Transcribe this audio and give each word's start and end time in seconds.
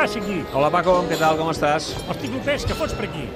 passa 0.00 0.18
aquí? 0.18 0.40
Hola 0.56 0.70
Paco, 0.72 0.94
què 1.10 1.16
tal, 1.20 1.36
com 1.36 1.50
estàs? 1.52 1.90
Hosti, 2.08 2.30
Lopés, 2.32 2.64
què 2.64 2.76
fots 2.76 2.94
per 2.96 3.04
aquí? 3.04 3.26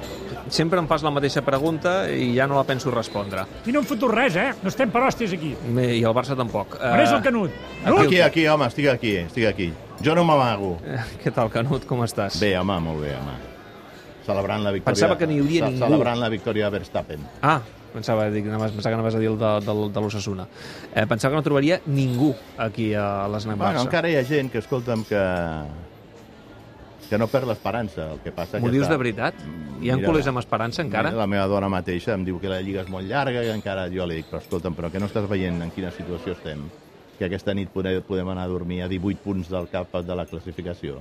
Sempre 0.54 0.80
em 0.80 0.86
fas 0.88 1.02
la 1.04 1.10
mateixa 1.12 1.42
pregunta 1.44 2.06
i 2.12 2.30
ja 2.36 2.46
no 2.48 2.56
la 2.56 2.64
penso 2.68 2.92
respondre. 2.92 3.44
I 3.68 3.72
no 3.72 3.82
em 3.82 3.88
foto 3.88 4.08
res, 4.08 4.36
eh? 4.40 4.50
No 4.62 4.72
estem 4.72 4.92
per 4.92 5.02
hòsties 5.04 5.34
aquí. 5.36 5.54
I 5.74 6.00
el 6.04 6.14
Barça 6.16 6.36
tampoc. 6.36 6.76
On 6.80 7.00
és 7.00 7.12
el 7.12 7.22
Canut? 7.24 7.52
Canut? 7.84 8.04
Aquí, 8.06 8.20
aquí, 8.24 8.46
home, 8.48 8.68
estic 8.72 8.88
aquí, 8.92 9.14
estic 9.26 9.48
aquí. 9.48 9.70
Jo 10.04 10.16
no 10.16 10.24
m'amago. 10.24 10.74
Eh, 10.84 11.00
Què 11.22 11.32
tal, 11.34 11.50
Canut, 11.52 11.84
com 11.88 12.04
estàs? 12.04 12.40
Bé, 12.40 12.52
home, 12.60 12.76
molt 12.84 13.00
bé, 13.04 13.14
home. 13.16 13.38
Celebrant 14.24 14.64
la 14.64 14.72
victòria... 14.72 14.92
Pensava 14.92 15.16
que 15.20 15.28
n'hi 15.28 15.40
hauria 15.40 15.68
ningú. 15.68 15.84
Celebrant 15.84 16.20
la 16.20 16.28
victòria 16.32 16.68
de 16.68 16.78
Verstappen. 16.78 17.24
Ah, 17.44 17.58
pensava, 17.92 18.28
dic, 18.32 18.48
anaves, 18.48 18.72
pensava 18.76 18.94
que 18.94 19.00
anaves 19.00 19.16
a 19.16 19.24
dir 19.24 19.32
el 19.32 19.40
de, 19.40 19.54
de, 19.64 19.74
de 19.96 20.04
l'Ossassuna. 20.04 20.46
Eh, 20.92 21.04
pensava 21.08 21.34
que 21.34 21.40
no 21.40 21.44
trobaria 21.44 21.80
ningú 21.86 22.34
aquí 22.56 22.92
a 22.94 23.26
Bueno, 23.28 23.56
Barça. 23.56 23.84
encara 23.84 24.12
hi 24.12 24.16
ha 24.16 24.24
gent 24.24 24.52
que, 24.52 24.64
escolta'm, 24.64 25.04
que 25.08 25.24
que 27.10 27.18
no 27.18 27.26
perd 27.28 27.48
l'esperança. 27.50 28.12
El 28.14 28.20
que 28.24 28.32
passa 28.32 28.60
M'ho 28.60 28.70
dius 28.72 28.86
està- 28.86 28.94
de 28.94 29.00
veritat? 29.02 29.34
Hi 29.80 29.90
ha 29.90 29.96
Mira, 29.96 30.08
culers 30.08 30.26
amb 30.30 30.38
esperança 30.40 30.82
encara? 30.82 31.10
La 31.12 31.26
meva 31.26 31.46
dona 31.50 31.68
mateixa 31.68 32.14
em 32.14 32.24
diu 32.24 32.38
que 32.40 32.48
la 32.48 32.60
lliga 32.60 32.82
és 32.82 32.88
molt 32.88 33.06
llarga 33.06 33.42
i 33.44 33.50
encara 33.52 33.88
jo 33.92 34.06
li 34.06 34.16
dic, 34.22 34.30
però 34.30 34.40
escolta'm, 34.40 34.74
però 34.74 34.90
que 34.90 35.00
no 35.02 35.06
estàs 35.06 35.28
veient 35.28 35.60
en 35.62 35.70
quina 35.70 35.90
situació 35.90 36.32
estem? 36.32 36.64
Que 37.18 37.26
aquesta 37.26 37.54
nit 37.54 37.68
podem, 37.70 38.00
podem 38.02 38.28
anar 38.28 38.44
a 38.48 38.48
dormir 38.48 38.82
a 38.82 38.88
18 38.88 39.22
punts 39.22 39.48
del 39.50 39.68
cap 39.70 39.92
de 40.02 40.14
la 40.16 40.26
classificació. 40.26 41.00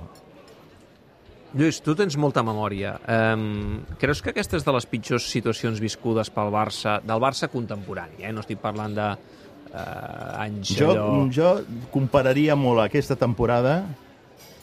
Lluís, 1.54 1.78
tu 1.86 1.94
tens 1.94 2.16
molta 2.18 2.42
memòria. 2.42 2.96
Um, 3.06 3.84
creus 4.00 4.20
que 4.20 4.32
aquesta 4.32 4.58
és 4.58 4.64
de 4.66 4.72
les 4.74 4.86
pitjors 4.90 5.26
situacions 5.30 5.78
viscudes 5.78 6.30
pel 6.34 6.50
Barça, 6.50 6.96
del 7.06 7.20
Barça 7.22 7.46
contemporani, 7.48 8.24
eh? 8.26 8.32
No 8.34 8.42
estic 8.42 8.58
parlant 8.58 8.94
de 8.96 9.04
uh, 9.14 10.42
anys 10.42 10.72
Jo, 10.74 10.90
allò... 10.90 11.28
jo 11.30 11.52
compararia 11.94 12.56
molt 12.58 12.82
aquesta 12.82 13.14
temporada 13.14 13.84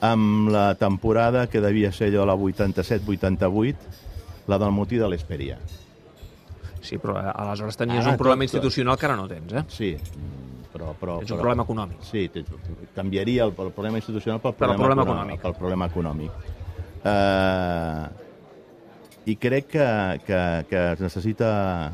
amb 0.02 0.50
la 0.50 0.74
temporada 0.76 1.46
que 1.48 1.62
devia 1.62 1.92
ser 1.94 2.10
allò 2.10 2.26
la 2.26 2.36
87-88, 2.36 3.76
la 4.48 4.58
del 4.58 4.72
Motí 4.74 4.98
de 4.98 5.08
l'Esperia. 5.10 5.58
Sí, 6.82 6.98
però 6.98 7.20
eh, 7.22 7.30
aleshores 7.30 7.78
tenies 7.78 8.02
Ara 8.02 8.16
un 8.16 8.18
problema 8.18 8.42
tot- 8.42 8.50
institucional 8.50 8.98
que 8.98 9.06
ara 9.06 9.16
no 9.16 9.28
tens, 9.30 9.54
eh? 9.54 9.64
Sí, 9.70 9.92
però... 10.74 10.96
però 10.98 11.20
Tens 11.20 11.30
un 11.30 11.38
però, 11.38 11.44
problema 11.46 11.64
econòmic. 11.68 12.02
Sí, 12.02 12.26
canviaria 12.96 13.44
el, 13.46 13.54
el 13.54 13.72
problema 13.72 13.98
institucional 14.02 14.42
pel 14.42 14.54
problema, 14.58 14.82
problema 14.84 15.04
econòmic. 15.06 15.38
econòmic. 15.38 15.42
Pel 15.46 15.56
problema 15.60 15.86
econòmic. 15.92 16.32
Uh, 17.02 18.10
I 19.30 19.36
crec 19.38 19.68
que, 19.70 19.88
que, 20.26 20.66
que 20.70 20.82
es 20.96 21.00
necessita 21.02 21.92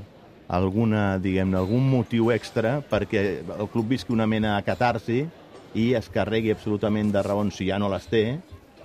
alguna, 0.48 1.18
diguem-ne, 1.20 1.58
algun 1.60 1.84
motiu 1.92 2.32
extra 2.32 2.78
perquè 2.88 3.42
el 3.44 3.68
club 3.68 3.90
visqui 3.92 4.14
una 4.16 4.26
mena 4.32 4.54
de 4.56 4.64
catarsi 4.64 5.26
i 5.78 5.92
es 5.98 6.10
carregui 6.10 6.52
absolutament 6.52 7.12
de 7.14 7.22
raons, 7.22 7.58
si 7.60 7.68
ja 7.70 7.78
no 7.78 7.90
les 7.94 8.08
té, 8.10 8.24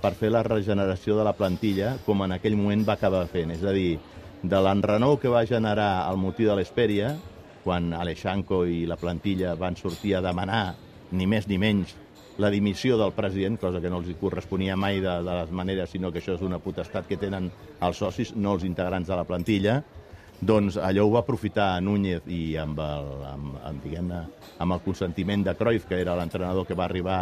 per 0.03 0.13
fer 0.19 0.33
la 0.35 0.43
regeneració 0.45 1.17
de 1.17 1.25
la 1.25 1.33
plantilla 1.39 1.95
com 2.05 2.25
en 2.25 2.35
aquell 2.37 2.59
moment 2.59 2.85
va 2.85 2.99
acabar 2.99 3.25
fent. 3.33 3.55
És 3.55 3.65
a 3.65 3.73
dir, 3.73 3.97
de 4.43 4.61
l'enrenou 4.61 5.17
que 5.23 5.31
va 5.33 5.47
generar 5.49 6.09
el 6.11 6.21
motiu 6.21 6.51
de 6.51 6.59
l'Esperia, 6.59 7.15
quan 7.63 7.93
Aleixanco 7.95 8.65
i 8.67 8.83
la 8.91 8.99
plantilla 8.99 9.55
van 9.57 9.79
sortir 9.79 10.17
a 10.19 10.25
demanar, 10.25 10.75
ni 11.13 11.29
més 11.31 11.47
ni 11.49 11.61
menys, 11.63 11.95
la 12.43 12.51
dimissió 12.51 12.97
del 12.99 13.13
president, 13.15 13.59
cosa 13.61 13.81
que 13.81 13.91
no 13.93 14.01
els 14.03 14.13
corresponia 14.21 14.77
mai 14.77 15.01
de, 15.01 15.17
de 15.23 15.39
les 15.39 15.51
maneres, 15.53 15.93
sinó 15.93 16.11
que 16.13 16.21
això 16.21 16.35
és 16.37 16.45
una 16.45 16.61
potestat 16.61 17.07
que 17.09 17.21
tenen 17.21 17.51
els 17.81 18.01
socis, 18.03 18.35
no 18.35 18.57
els 18.57 18.65
integrants 18.69 19.09
de 19.09 19.17
la 19.17 19.29
plantilla, 19.29 19.83
doncs 20.43 20.77
allò 20.77 21.05
ho 21.07 21.13
va 21.13 21.21
aprofitar 21.23 21.77
Núñez 21.87 22.27
i 22.27 22.57
amb 22.59 22.81
el, 22.83 23.11
amb, 23.29 23.61
amb, 23.63 23.85
amb 24.59 24.75
el 24.75 24.81
consentiment 24.83 25.45
de 25.47 25.55
Cruyff, 25.55 25.87
que 25.87 26.01
era 26.03 26.17
l'entrenador 26.19 26.67
que 26.67 26.75
va 26.75 26.89
arribar 26.89 27.21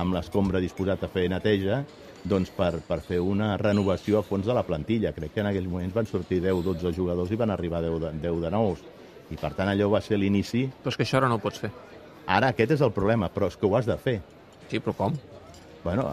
amb 0.00 0.16
l'escombra 0.16 0.60
disposat 0.60 1.04
a 1.04 1.10
fer 1.12 1.26
neteja, 1.28 1.82
doncs 2.24 2.48
per, 2.56 2.78
per 2.86 3.02
fer 3.04 3.20
una 3.20 3.56
renovació 3.60 4.20
a 4.20 4.24
fons 4.24 4.48
de 4.48 4.56
la 4.56 4.64
plantilla. 4.64 5.12
Crec 5.12 5.34
que 5.34 5.44
en 5.44 5.50
aquells 5.50 5.68
moments 5.68 5.94
van 5.94 6.08
sortir 6.08 6.40
10-12 6.40 6.94
jugadors 6.96 7.30
i 7.30 7.40
van 7.40 7.52
arribar 7.52 7.82
10 7.84 8.00
de, 8.06 8.12
10 8.24 8.40
de 8.46 8.52
nous. 8.54 8.80
I 9.32 9.36
per 9.40 9.52
tant 9.58 9.68
allò 9.68 9.90
va 9.92 10.00
ser 10.00 10.16
l'inici. 10.20 10.64
Però 10.80 10.92
és 10.92 10.96
que 10.96 11.04
això 11.04 11.20
ara 11.20 11.28
no 11.28 11.36
ho 11.36 11.44
pots 11.44 11.60
fer. 11.66 11.72
Ara 12.24 12.52
aquest 12.54 12.78
és 12.78 12.84
el 12.84 12.94
problema, 12.94 13.28
però 13.28 13.52
és 13.52 13.58
que 13.58 13.68
ho 13.68 13.76
has 13.76 13.88
de 13.88 13.98
fer. 14.00 14.20
Sí, 14.70 14.80
però 14.80 14.96
com? 14.96 15.20
Bueno, 15.82 16.06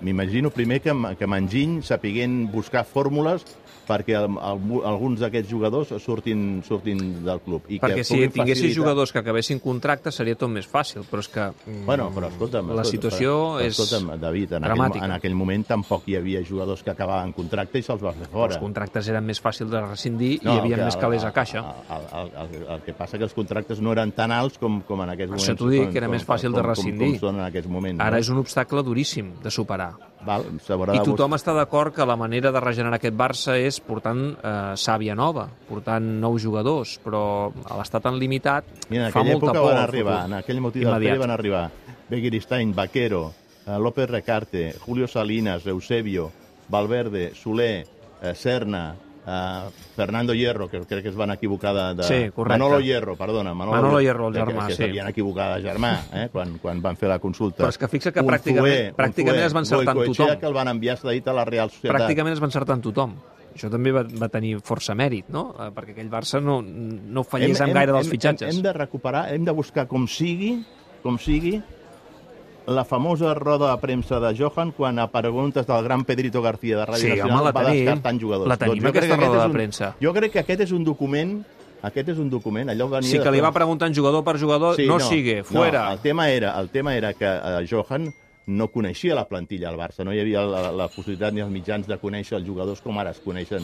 m'imagino 0.00 0.50
primer 0.50 0.80
que, 0.82 0.94
que 1.18 1.26
Manginy 1.26 1.82
sapiguent 1.86 2.48
buscar 2.50 2.84
fórmules 2.84 3.44
perquè 3.88 4.16
el, 4.18 4.26
el, 4.28 4.80
alguns 4.86 5.22
d'aquests 5.22 5.48
jugadors 5.48 5.92
surtin, 6.04 6.60
surtin 6.66 7.00
del 7.24 7.40
club. 7.44 7.64
I 7.72 7.78
perquè 7.80 8.02
que 8.02 8.06
si 8.06 8.18
tinguessis 8.28 8.66
facilitar... 8.66 8.76
jugadors 8.82 9.14
que 9.14 9.22
acabessin 9.22 9.62
contracte 9.64 10.12
seria 10.12 10.36
tot 10.38 10.52
més 10.52 10.68
fàcil, 10.68 11.06
però 11.08 11.24
és 11.24 11.30
que 11.32 11.46
mm, 11.48 11.86
bueno, 11.88 12.10
però 12.14 12.28
escolta'm, 12.28 12.72
la 12.74 12.84
escolta'm, 12.84 12.92
situació 12.92 13.32
és 13.64 13.78
David, 14.20 14.58
en 14.58 14.66
dramàtica. 14.66 14.98
Aquell, 14.98 15.08
en 15.08 15.16
aquell 15.16 15.38
moment 15.38 15.64
tampoc 15.70 16.08
hi 16.10 16.18
havia 16.20 16.42
jugadors 16.44 16.84
que 16.84 16.92
acabaven 16.92 17.32
contracte 17.36 17.80
i 17.80 17.86
se'ls 17.86 18.04
va 18.04 18.12
fer 18.18 18.28
fora. 18.32 18.52
Els 18.52 18.62
contractes 18.62 19.08
eren 19.08 19.24
més 19.24 19.40
fàcils 19.40 19.72
de 19.72 19.82
rescindir 19.86 20.34
no, 20.42 20.52
i 20.52 20.54
hi 20.54 20.64
havia 20.64 20.82
més 20.84 20.98
calés 21.00 21.24
a 21.24 21.32
caixa. 21.32 21.64
El, 21.64 21.96
el, 21.96 22.08
el, 22.20 22.32
el, 22.44 22.68
el, 22.76 22.84
que 22.84 22.96
passa 22.98 23.16
que 23.16 23.24
els 23.28 23.36
contractes 23.36 23.80
no 23.80 23.94
eren 23.96 24.12
tan 24.16 24.34
alts 24.34 24.60
com, 24.60 24.82
com 24.88 25.06
en 25.06 25.14
aquests 25.14 25.32
moments. 25.32 25.48
Això 25.48 25.56
t'ho 25.58 25.72
dic, 25.72 25.88
que 25.94 26.02
era 26.02 26.10
com, 26.10 26.16
més 26.18 26.28
fàcil 26.28 26.52
com, 26.52 26.60
de 26.60 26.66
rescindir. 26.68 27.12
Com, 27.16 27.16
com, 27.16 27.24
com 27.24 27.27
són 27.28 27.38
en 27.38 27.46
aquests 27.46 27.70
moments. 27.70 28.02
Ara 28.02 28.18
no? 28.18 28.24
és 28.24 28.30
un 28.32 28.40
obstacle 28.42 28.82
duríssim 28.86 29.34
de 29.44 29.52
superar. 29.54 29.92
Val, 30.26 30.42
I 30.50 30.98
tothom 31.06 31.36
està 31.36 31.54
d'acord 31.54 31.94
que 31.94 32.04
la 32.08 32.16
manera 32.18 32.50
de 32.52 32.60
regenerar 32.60 32.98
aquest 32.98 33.14
Barça 33.16 33.54
és 33.54 33.78
portant 33.78 34.24
eh, 34.34 34.54
sàvia 34.74 35.14
nova, 35.14 35.46
portant 35.68 36.08
nous 36.24 36.42
jugadors, 36.42 36.96
però 37.04 37.22
a 37.62 37.78
l'estat 37.78 38.02
tan 38.08 38.18
limitat 38.18 38.88
Mira, 38.90 39.06
en 39.06 39.14
fa 39.14 39.22
molta 39.22 39.52
època 39.52 39.60
por. 39.60 39.68
van 39.70 39.82
arribar, 39.84 40.18
en 40.26 40.34
aquell 40.40 40.60
motiu 40.64 40.88
del 40.88 41.20
van 41.22 41.34
arribar 41.36 41.68
Begiristain, 42.08 42.74
Vaquero, 42.74 43.32
eh, 43.66 43.78
López 43.78 44.10
Recarte, 44.10 44.74
Julio 44.80 45.06
Salinas, 45.06 45.66
Eusebio, 45.66 46.32
Valverde, 46.68 47.34
Soler, 47.34 47.86
eh, 48.22 48.34
Serna, 48.34 48.96
eh, 49.28 49.70
Fernando 49.94 50.32
Hierro, 50.34 50.68
que 50.70 50.80
crec 50.86 51.02
que 51.02 51.08
es 51.10 51.16
van 51.16 51.30
equivocar 51.32 51.74
de... 51.74 51.94
de... 52.00 52.02
Sí, 52.08 52.30
correcte. 52.34 52.58
Manolo 52.58 52.80
Hierro, 52.80 53.16
perdona. 53.16 53.52
Manolo, 53.54 53.76
Manolo 53.76 54.00
Hierro, 54.00 54.28
el 54.28 54.34
que- 54.34 54.40
germà, 54.40 54.66
que, 54.66 54.72
sí. 54.72 54.78
Que 54.78 54.84
s'havien 54.86 55.08
equivocat 55.08 55.56
de 55.58 55.62
germà, 55.68 55.92
eh, 56.14 56.28
quan, 56.32 56.56
quan 56.62 56.80
van 56.82 56.96
fer 56.96 57.08
la 57.10 57.18
consulta. 57.18 57.62
Però 57.64 57.68
és 57.68 57.78
que 57.78 57.88
fixa't 57.88 58.14
que 58.14 58.20
Un 58.24 58.30
pràcticament- 58.32 58.90
un 58.90 58.96
pràcticament 58.96 59.42
Fué, 59.42 59.46
es 59.50 59.54
va 59.54 59.64
encertar 59.66 59.94
Goicoechea, 59.94 60.26
tothom. 60.26 60.40
que 60.40 60.46
el 60.46 60.54
van 60.54 60.68
enviar 60.68 60.96
cedit 60.98 61.28
a 61.28 61.32
la 61.36 61.44
Real 61.44 61.70
Societat. 61.70 62.00
Pràcticament 62.00 62.32
es 62.38 62.40
va 62.42 62.46
encertar 62.50 62.76
en 62.76 62.82
tothom. 62.82 63.16
Això 63.58 63.68
també 63.72 63.90
va, 63.90 64.04
va 64.06 64.28
tenir 64.30 64.56
força 64.62 64.94
mèrit, 64.94 65.28
no? 65.34 65.48
Eh, 65.58 65.70
Perquè 65.74 65.90
aquell 65.96 66.08
Barça 66.12 66.38
no, 66.40 66.60
no 66.62 67.24
fallés 67.24 67.60
amb 67.60 67.74
gaire 67.74 67.90
dels 67.92 68.08
fitxatges. 68.08 68.48
Hem, 68.52 68.56
hem 68.60 68.62
de 68.62 68.72
recuperar, 68.72 69.32
hem 69.34 69.44
de 69.44 69.50
buscar 69.56 69.88
com 69.88 70.06
sigui, 70.06 70.62
com 71.02 71.18
sigui, 71.18 71.56
la 72.68 72.84
famosa 72.84 73.32
roda 73.34 73.70
de 73.72 73.78
premsa 73.80 74.20
de 74.20 74.34
Johan 74.36 74.72
quan 74.76 74.98
a 74.98 75.06
preguntes 75.10 75.66
del 75.66 75.82
gran 75.84 76.04
Pedrito 76.04 76.42
García 76.42 76.76
de 76.78 76.86
Ràdio 76.86 77.00
Sí, 77.00 77.08
Nacional 77.08 77.36
home, 77.40 77.44
la 77.44 77.52
va 77.52 77.64
tenim. 77.64 77.84
descartant 77.84 78.20
jugadors. 78.20 78.48
La 78.48 78.56
tenim, 78.60 78.74
Doncs 78.74 78.84
jo 78.84 78.92
crec 78.92 79.04
aquesta 79.04 79.16
que 79.16 79.24
aquest 79.24 79.32
roda 79.34 79.42
de 79.42 79.48
un- 79.48 79.56
premsa. 79.56 79.94
Jo 80.02 80.12
crec 80.12 80.32
que 80.32 80.38
aquest 80.44 80.60
és 80.68 80.72
un 80.72 80.84
document 80.84 81.38
aquest 81.80 82.08
és 82.10 82.18
un 82.18 82.28
document, 82.28 82.68
allò 82.70 82.88
venia... 82.90 83.08
Sí 83.08 83.20
que 83.22 83.30
li 83.30 83.40
va 83.40 83.52
preguntant 83.54 83.94
jugador 83.94 84.24
per 84.26 84.36
jugador, 84.36 84.74
no, 84.84 84.98
sigue, 84.98 85.44
fuera. 85.44 85.84
No, 85.86 85.92
el, 85.92 85.98
tema 86.00 86.28
era, 86.28 86.58
el 86.60 86.70
tema 86.70 86.96
era 86.96 87.12
que 87.14 87.24
eh, 87.24 87.66
Johan 87.70 88.12
no 88.48 88.66
coneixia 88.68 89.14
la 89.14 89.28
plantilla 89.28 89.68
al 89.68 89.76
Barça, 89.78 90.02
no 90.04 90.12
hi 90.12 90.18
havia 90.18 90.42
la, 90.42 90.72
la 90.72 90.88
possibilitat 90.88 91.32
ni 91.36 91.40
els 91.44 91.50
mitjans 91.52 91.86
de 91.86 91.96
conèixer 92.02 92.34
els 92.40 92.46
jugadors 92.48 92.80
com 92.82 92.98
ara 92.98 93.10
es 93.14 93.20
coneixen 93.22 93.62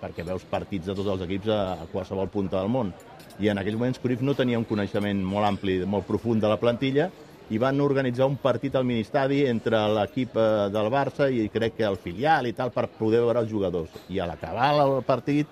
perquè 0.00 0.24
veus 0.24 0.42
partits 0.48 0.86
de 0.86 0.94
tots 0.94 1.08
els 1.12 1.20
equips 1.26 1.48
a, 1.52 1.60
a 1.82 1.86
qualsevol 1.92 2.30
punta 2.32 2.60
del 2.62 2.70
món. 2.72 2.94
I 3.40 3.48
en 3.52 3.58
aquells 3.58 3.76
moments 3.76 3.98
Cruyff 4.00 4.22
no 4.22 4.32
tenia 4.34 4.56
un 4.58 4.64
coneixement 4.64 5.20
molt 5.22 5.46
ampli, 5.46 5.80
molt 5.84 6.06
profund 6.08 6.40
de 6.40 6.48
la 6.48 6.56
plantilla 6.56 7.10
i 7.50 7.58
van 7.58 7.80
organitzar 7.82 8.26
un 8.30 8.36
partit 8.38 8.76
al 8.78 8.86
ministadi 8.86 9.42
entre 9.50 9.80
l'equip 9.90 10.36
eh, 10.38 10.68
del 10.70 10.90
Barça 10.92 11.26
i 11.30 11.48
crec 11.50 11.76
que 11.80 11.86
el 11.86 11.98
filial 11.98 12.46
i 12.46 12.54
tal 12.54 12.70
per 12.74 12.86
poder 12.94 13.24
veure 13.24 13.42
els 13.42 13.50
jugadors. 13.50 13.90
I 14.08 14.20
a 14.20 14.28
l'acabar 14.30 14.70
el 14.84 15.00
partit, 15.06 15.48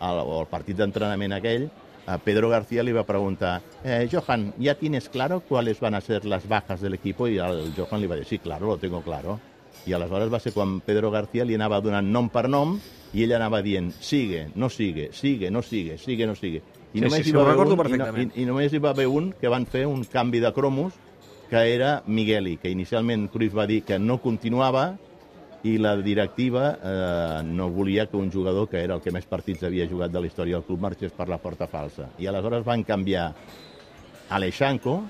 el, 0.00 0.22
o 0.24 0.40
el 0.42 0.48
partit 0.50 0.78
d'entrenament 0.78 1.36
aquell, 1.38 1.68
a 2.08 2.16
Pedro 2.18 2.48
García 2.48 2.82
li 2.82 2.94
va 2.96 3.04
preguntar 3.04 3.60
eh, 3.84 4.08
Johan, 4.10 4.54
¿ya 4.58 4.74
tienes 4.74 5.08
claro 5.08 5.40
cuáles 5.40 5.78
van 5.78 5.94
a 5.94 6.00
ser 6.00 6.24
las 6.24 6.48
bajas 6.48 6.80
del 6.80 6.94
equipo? 6.94 7.28
I 7.28 7.38
el 7.38 7.74
Johan 7.76 8.00
li 8.00 8.08
va 8.08 8.16
dir, 8.16 8.24
sí, 8.24 8.38
claro, 8.38 8.66
lo 8.66 8.78
tengo 8.78 9.02
claro. 9.02 9.38
I 9.86 9.92
aleshores 9.92 10.32
va 10.32 10.40
ser 10.40 10.52
quan 10.52 10.80
Pedro 10.80 11.10
García 11.10 11.44
li 11.44 11.54
anava 11.54 11.78
donant 11.80 12.08
nom 12.10 12.28
per 12.32 12.48
nom 12.48 12.74
i 13.14 13.22
ell 13.24 13.36
anava 13.36 13.62
dient, 13.62 13.92
sigue, 14.00 14.48
no 14.56 14.68
sigue, 14.68 15.12
sigue, 15.12 15.50
no 15.50 15.62
sigue, 15.62 15.96
sigue, 15.98 16.26
no 16.26 16.34
sigue. 16.34 16.62
I 16.92 16.98
Sí, 16.98 17.04
només 17.04 17.22
sí, 17.22 17.30
hi 17.30 17.36
va 17.36 17.44
haver 17.44 17.58
un, 17.60 17.72
i, 17.76 17.98
no, 18.00 18.08
i, 18.08 18.26
I 18.42 18.44
només 18.48 18.72
hi 18.72 18.80
va 18.80 18.90
haver 18.90 19.06
un 19.06 19.30
que 19.38 19.52
van 19.52 19.66
fer 19.68 19.84
un 19.86 20.02
canvi 20.08 20.40
de 20.40 20.50
cromos 20.56 20.96
que 21.48 21.74
era 21.74 22.02
Migueli, 22.06 22.56
que 22.58 22.70
inicialment 22.70 23.28
Cruyff 23.32 23.56
va 23.56 23.66
dir 23.66 23.82
que 23.82 23.98
no 23.98 24.18
continuava 24.20 24.98
i 25.66 25.76
la 25.80 25.96
directiva 25.96 26.78
eh, 26.78 27.42
no 27.44 27.68
volia 27.70 28.06
que 28.06 28.16
un 28.16 28.30
jugador 28.30 28.68
que 28.68 28.82
era 28.84 28.94
el 28.94 29.02
que 29.02 29.12
més 29.14 29.26
partits 29.26 29.64
havia 29.66 29.88
jugat 29.90 30.12
de 30.12 30.20
la 30.20 30.28
història 30.28 30.58
del 30.58 30.66
club 30.66 30.84
marxés 30.84 31.12
per 31.12 31.28
la 31.28 31.40
porta 31.42 31.66
falsa. 31.66 32.10
I 32.18 32.28
aleshores 32.28 32.64
van 32.66 32.84
canviar 32.84 33.32
Aleixanco, 34.30 35.02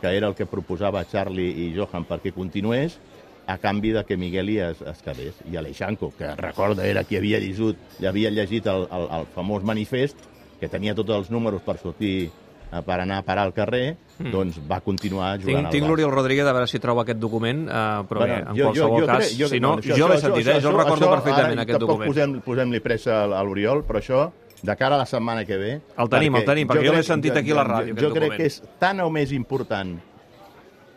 que 0.00 0.16
era 0.16 0.28
el 0.28 0.34
que 0.38 0.46
proposava 0.46 1.04
Charlie 1.04 1.66
i 1.66 1.72
Johan 1.76 2.06
perquè 2.08 2.32
continués, 2.32 2.98
a 3.46 3.58
canvi 3.58 3.90
de 3.90 4.04
que 4.06 4.16
Migueli 4.16 4.58
es, 4.62 4.80
es 4.86 5.02
quedés. 5.02 5.42
I 5.50 5.58
Aleixanco, 5.58 6.12
que 6.16 6.30
recorda 6.38 6.86
era 6.86 7.02
qui 7.04 7.18
havia 7.18 7.42
llegit, 7.42 7.78
havia 8.06 8.30
llegit 8.30 8.66
el, 8.70 8.86
el, 8.86 9.08
el 9.18 9.26
famós 9.34 9.66
manifest, 9.66 10.30
que 10.60 10.70
tenia 10.70 10.94
tots 10.94 11.10
els 11.10 11.30
números 11.34 11.62
per 11.66 11.76
sortir 11.82 12.30
per 12.80 13.00
anar 13.02 13.18
a 13.20 13.22
parar 13.22 13.42
al 13.44 13.52
carrer, 13.52 13.96
doncs 14.18 14.56
va 14.70 14.80
continuar 14.80 15.34
Tinc, 15.36 15.48
jugant 15.50 15.68
tinc 15.68 15.74
al 15.74 15.80
Barça. 15.82 15.88
l'Oriol 15.90 16.10
Rodríguez 16.14 16.46
a 16.46 16.52
veure 16.56 16.66
si 16.70 16.78
troba 16.80 17.02
aquest 17.02 17.18
document, 17.20 17.66
eh, 17.68 17.72
però 18.08 18.20
Bueno, 18.24 18.34
bé, 18.34 18.40
en 18.40 18.56
qualsevol 18.64 19.02
crec- 19.02 19.16
cas, 19.18 19.50
si 19.50 19.60
no, 19.60 19.74
bueno, 19.76 19.96
jo 19.98 20.08
l'he 20.08 20.18
sentit, 20.18 20.46
eh? 20.46 20.60
jo 20.62 20.70
el 20.70 20.76
recordo 20.78 21.10
perfectament, 21.10 21.52
ara 21.58 21.62
aquest 21.62 21.80
document. 21.80 22.08
Posem, 22.08 22.40
posem-li 22.40 22.80
pressa 22.80 23.24
a 23.24 23.42
l'Oriol, 23.44 23.82
però 23.84 23.98
això, 24.00 24.30
de 24.62 24.76
cara 24.76 24.94
a 24.94 24.98
la 24.98 25.06
setmana 25.06 25.44
que 25.44 25.56
ve... 25.58 25.72
El 25.98 26.08
tenim, 26.08 26.36
el 26.36 26.44
tenim, 26.46 26.68
perquè 26.68 26.86
jo 26.86 26.92
l'he 26.92 26.98
crec- 27.02 27.10
sentit 27.12 27.36
aquí 27.36 27.50
a 27.50 27.54
la 27.60 27.64
ràdio, 27.66 27.94
Jo, 27.98 28.08
jo 28.08 28.14
crec 28.14 28.36
que 28.36 28.46
és 28.46 28.62
tan 28.78 29.00
o 29.00 29.10
més 29.10 29.32
important 29.32 29.98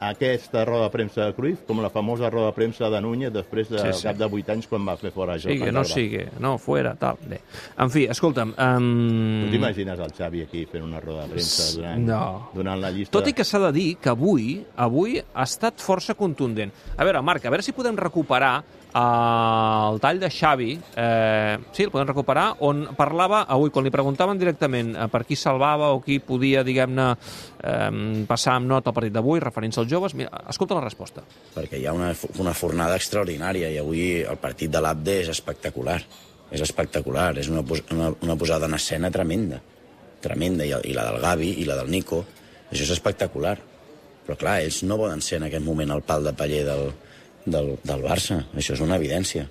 aquesta 0.10 0.64
roda 0.66 0.84
de 0.86 0.90
premsa 0.94 1.26
de 1.26 1.34
Cruyff 1.38 1.64
com 1.68 1.80
la 1.84 1.90
famosa 1.90 2.30
roda 2.30 2.48
de 2.52 2.56
premsa 2.58 2.90
de 2.90 3.02
Núñez 3.02 3.32
després 3.34 3.70
de, 3.70 3.80
Sí, 3.80 3.94
sí, 4.00 4.04
cap 4.08 4.18
de 4.20 4.26
8 4.26 4.52
anys 4.54 4.68
quan 4.72 4.86
va 4.88 4.96
fer 4.98 5.12
fora 5.12 5.38
Joan 5.40 5.54
Sigue, 5.58 5.72
no 5.72 5.80
Alba. 5.84 5.94
sigue, 5.94 6.28
no, 6.40 6.58
fuera, 6.58 6.96
tal, 6.96 7.18
bé. 7.28 7.42
En 7.78 7.90
fi, 7.90 8.06
escolta'm... 8.12 8.54
Tu 8.56 8.62
Um... 8.66 9.50
t'imagines 9.52 10.00
el 10.00 10.12
Xavi 10.18 10.42
aquí 10.46 10.66
fent 10.66 10.84
una 10.84 11.00
roda 11.00 11.24
de 11.26 11.34
premsa 11.36 11.68
donant, 11.78 12.06
No. 12.08 12.50
donant 12.54 12.82
la 12.82 12.92
llista? 12.92 13.12
Tot 13.18 13.28
i 13.28 13.34
que 13.34 13.44
s'ha 13.46 13.60
de 13.68 13.72
dir 13.76 13.88
que 13.98 14.10
avui 14.14 14.64
avui 14.76 15.20
ha 15.22 15.44
estat 15.44 15.80
força 15.84 16.16
contundent. 16.16 16.72
A 16.98 17.04
veure, 17.04 17.22
Marc, 17.22 17.46
a 17.46 17.50
veure 17.54 17.64
si 17.64 17.72
podem 17.76 17.96
recuperar 17.98 18.64
el 18.96 20.00
tall 20.00 20.20
de 20.22 20.30
Xavi, 20.32 20.70
eh, 20.96 21.58
sí, 21.76 21.84
el 21.84 21.92
podem 21.92 22.08
recuperar, 22.08 22.46
on 22.64 22.86
parlava, 22.96 23.42
avui, 23.52 23.70
quan 23.70 23.84
li 23.84 23.92
preguntaven 23.92 24.40
directament 24.40 24.94
eh, 24.96 25.08
per 25.12 25.26
qui 25.28 25.36
salvava 25.36 25.90
o 25.92 26.00
qui 26.04 26.22
podia, 26.24 26.64
diguem-ne, 26.64 27.10
eh, 27.60 27.90
passar 28.30 28.56
amb 28.56 28.72
nota 28.72 28.94
el 28.94 28.96
partit 28.96 29.16
d'avui, 29.18 29.44
referents 29.44 29.82
als 29.82 29.92
joves, 29.92 30.16
mira, 30.16 30.32
escolta 30.48 30.80
la 30.80 30.86
resposta. 30.86 31.26
perquè 31.56 31.82
hi 31.82 31.86
ha 31.86 31.94
una, 31.94 32.14
una 32.40 32.54
fornada 32.54 32.96
extraordinària 32.96 33.70
i 33.70 33.78
avui 33.82 34.24
el 34.24 34.40
partit 34.40 34.72
de 34.72 34.80
l'Abde 34.80 35.20
és 35.26 35.30
espectacular. 35.34 36.00
És 36.52 36.62
espectacular, 36.62 37.34
és 37.42 37.50
una, 37.50 37.66
una, 37.92 38.12
una 38.22 38.36
posada 38.40 38.68
en 38.70 38.76
escena 38.78 39.12
tremenda. 39.12 39.60
Tremenda, 40.22 40.64
i, 40.64 40.72
i 40.72 40.94
la 40.96 41.10
del 41.10 41.20
Gavi 41.20 41.56
i 41.60 41.66
la 41.66 41.76
del 41.82 41.90
Nico. 41.92 42.22
Això 42.70 42.86
és 42.86 42.92
espectacular. 42.96 43.58
Però 44.26 44.38
clar, 44.40 44.62
ells 44.62 44.84
no 44.88 44.98
poden 44.98 45.22
ser 45.26 45.42
en 45.42 45.50
aquest 45.50 45.66
moment 45.66 45.92
el 45.92 46.06
pal 46.06 46.24
de 46.24 46.34
paller 46.38 46.64
del, 46.68 46.94
del, 47.46 47.76
del 47.84 48.02
Barça. 48.04 48.42
Això 48.56 48.74
és 48.76 48.82
una 48.82 48.98
evidència. 48.98 49.48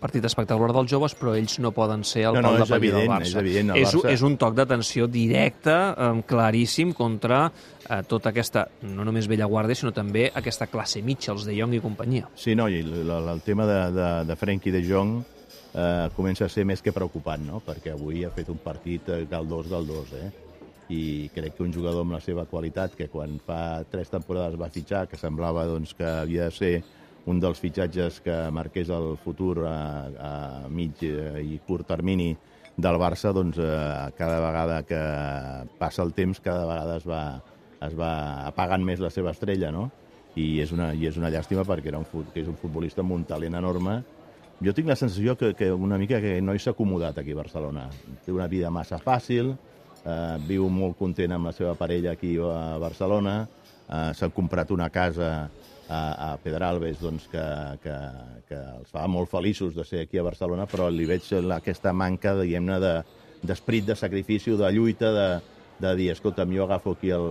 Partit 0.00 0.24
espectacular 0.24 0.72
dels 0.72 0.88
joves, 0.88 1.12
però 1.12 1.34
ells 1.36 1.58
no 1.60 1.74
poden 1.76 2.00
ser 2.08 2.22
el 2.30 2.38
No, 2.38 2.40
no, 2.40 2.50
pal 2.54 2.62
de 2.62 2.66
paller 2.70 2.92
del 2.94 3.08
Barça. 3.10 3.26
és 3.28 3.34
evident, 3.36 3.70
el 3.74 3.82
és, 3.82 3.90
Barça- 3.92 4.12
és 4.14 4.22
un 4.24 4.36
toc 4.40 4.54
d'atenció 4.56 5.06
directe, 5.12 5.74
eh, 5.74 6.22
claríssim, 6.26 6.94
contra 6.96 7.42
eh, 7.50 7.98
tota 8.08 8.30
aquesta, 8.32 8.62
no 8.88 9.04
només 9.04 9.28
vella 9.28 9.44
guàrdia, 9.50 9.76
sinó 9.76 9.92
també 9.92 10.30
aquesta 10.34 10.66
classe 10.72 11.02
mitja, 11.04 11.32
els 11.34 11.44
de 11.44 11.52
Jong 11.58 11.74
i 11.76 11.80
companyia. 11.84 12.30
Sí, 12.34 12.54
no, 12.56 12.68
i 12.72 12.80
el, 12.80 12.94
el, 13.02 13.28
el 13.34 13.42
tema 13.44 13.66
de, 13.68 13.80
de, 13.92 14.08
de 14.30 14.36
Frenkie 14.40 14.72
de 14.72 14.80
Jong 14.88 15.18
eh, 15.74 16.08
comença 16.16 16.46
a 16.46 16.48
ser 16.48 16.64
més 16.64 16.80
que 16.80 16.92
preocupant, 16.96 17.44
no? 17.44 17.60
perquè 17.60 17.92
avui 17.92 18.24
ha 18.24 18.30
fet 18.32 18.48
un 18.48 18.56
partit 18.64 19.06
eh, 19.12 19.26
galdós, 19.30 19.68
galdós, 19.68 20.14
eh? 20.16 20.30
i 20.90 21.28
crec 21.34 21.58
que 21.58 21.62
un 21.62 21.74
jugador 21.76 22.02
amb 22.02 22.16
la 22.16 22.22
seva 22.24 22.46
qualitat, 22.50 22.96
que 22.98 23.06
quan 23.12 23.36
fa 23.46 23.84
tres 23.86 24.08
temporades 24.10 24.56
va 24.58 24.70
fitxar, 24.72 25.04
que 25.12 25.20
semblava 25.20 25.66
doncs, 25.68 25.92
que 25.94 26.08
havia 26.08 26.48
de 26.48 26.56
ser 26.56 26.72
un 27.26 27.40
dels 27.40 27.60
fitxatges 27.60 28.20
que 28.24 28.36
marqués 28.50 28.88
el 28.88 29.16
futur 29.22 29.64
a, 29.68 29.76
a 30.08 30.68
mig 30.72 31.02
eh, 31.04 31.42
i 31.44 31.58
curt 31.66 31.86
termini 31.90 32.30
del 32.80 32.96
Barça, 32.96 33.32
doncs 33.36 33.58
eh, 33.60 34.12
cada 34.16 34.38
vegada 34.40 34.82
que 34.88 35.00
passa 35.78 36.02
el 36.02 36.14
temps, 36.16 36.40
cada 36.40 36.64
vegada 36.66 36.96
es 36.96 37.04
va, 37.06 37.22
es 37.84 37.96
va 37.98 38.12
apagant 38.48 38.84
més 38.86 39.00
la 39.02 39.10
seva 39.12 39.34
estrella, 39.34 39.70
no? 39.74 39.90
I 40.38 40.60
és 40.62 40.70
una, 40.72 40.92
i 40.94 41.08
és 41.10 41.16
una 41.18 41.28
llàstima 41.28 41.64
perquè 41.66 41.90
era 41.90 41.98
un, 41.98 42.06
fut- 42.08 42.30
que 42.32 42.40
és 42.44 42.48
un 42.48 42.56
futbolista 42.56 43.02
amb 43.02 43.12
un 43.18 43.24
talent 43.28 43.58
enorme. 43.58 43.98
Jo 44.62 44.72
tinc 44.76 44.88
la 44.88 44.96
sensació 44.96 45.34
que, 45.36 45.52
que 45.58 45.72
una 45.72 45.98
mica 45.98 46.20
que 46.22 46.36
no 46.40 46.54
s'ha 46.56 46.70
acomodat 46.72 47.18
aquí 47.18 47.32
a 47.34 47.40
Barcelona. 47.42 47.88
Té 48.24 48.32
una 48.32 48.46
vida 48.48 48.70
massa 48.70 48.98
fàcil, 49.02 49.54
eh, 50.04 50.36
viu 50.46 50.68
molt 50.70 50.96
content 50.98 51.32
amb 51.36 51.50
la 51.50 51.52
seva 51.56 51.74
parella 51.74 52.12
aquí 52.12 52.36
a 52.38 52.78
Barcelona, 52.78 53.42
eh, 53.88 54.12
s'ha 54.14 54.28
comprat 54.32 54.70
una 54.70 54.88
casa 54.94 55.50
a, 55.90 56.32
a 56.32 56.36
Pedralbes 56.38 57.00
doncs, 57.02 57.26
que, 57.32 57.42
que, 57.82 57.94
que 58.48 58.58
els 58.78 58.90
fa 58.94 59.06
molt 59.10 59.28
feliços 59.32 59.74
de 59.74 59.84
ser 59.84 60.04
aquí 60.06 60.20
a 60.20 60.22
Barcelona, 60.22 60.68
però 60.70 60.86
li 60.90 61.04
veig 61.08 61.26
aquesta 61.56 61.92
manca, 61.92 62.36
diguem-ne, 62.38 62.78
de- 62.80 63.00
d'esperit 63.42 63.86
de, 63.88 63.96
sacrifici, 63.96 64.52
de 64.54 64.70
lluita, 64.72 65.10
de, 65.16 65.28
de 65.80 65.94
dir, 65.96 66.10
escolta'm, 66.12 66.50
jo 66.54 66.64
agafo 66.68 66.92
aquí 66.92 67.10
el, 67.16 67.26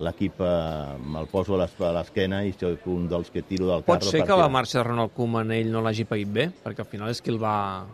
l'equip, 0.00 0.40
eh, 0.40 0.96
me'l 1.04 1.28
poso 1.30 1.54
a 1.54 1.58
l'es- 1.62 1.76
a 1.84 1.92
l'esquena 1.94 2.42
i 2.48 2.52
soc 2.56 2.86
un 2.90 3.06
dels 3.08 3.30
que 3.30 3.42
tiro 3.46 3.68
del 3.68 3.84
Pot 3.84 4.00
carro. 4.00 4.10
ser 4.10 4.22
que 4.24 4.26
perquè- 4.32 4.40
la 4.40 4.48
marxa 4.48 4.78
de 4.80 4.84
Ronald 4.88 5.12
Koeman 5.14 5.52
ell 5.52 5.70
no 5.70 5.82
l'hagi 5.84 6.04
paït 6.08 6.32
bé, 6.32 6.48
perquè 6.64 6.80
al 6.82 6.90
final 6.90 7.10
és 7.12 7.20
qui 7.22 7.30
el 7.30 7.38
va 7.38 7.86